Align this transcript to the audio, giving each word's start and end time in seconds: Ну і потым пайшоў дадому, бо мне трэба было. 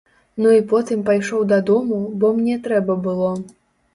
Ну 0.43 0.53
і 0.59 0.61
потым 0.71 1.01
пайшоў 1.09 1.43
дадому, 1.51 1.99
бо 2.23 2.31
мне 2.39 2.55
трэба 2.69 2.95
было. 3.09 3.29